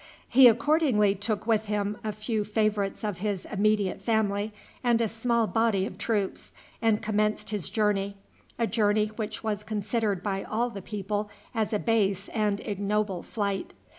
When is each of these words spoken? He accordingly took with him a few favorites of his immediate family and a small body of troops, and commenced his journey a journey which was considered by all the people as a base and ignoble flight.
He 0.27 0.47
accordingly 0.47 1.13
took 1.13 1.45
with 1.45 1.65
him 1.67 1.95
a 2.03 2.11
few 2.11 2.43
favorites 2.43 3.03
of 3.03 3.19
his 3.19 3.45
immediate 3.45 4.01
family 4.01 4.51
and 4.83 4.99
a 4.99 5.07
small 5.07 5.45
body 5.45 5.85
of 5.85 5.99
troops, 5.99 6.53
and 6.81 7.03
commenced 7.03 7.51
his 7.51 7.69
journey 7.69 8.17
a 8.57 8.65
journey 8.65 9.11
which 9.15 9.43
was 9.43 9.63
considered 9.63 10.23
by 10.23 10.43
all 10.43 10.71
the 10.71 10.81
people 10.81 11.29
as 11.53 11.71
a 11.71 11.77
base 11.77 12.29
and 12.29 12.59
ignoble 12.61 13.21
flight. 13.21 13.73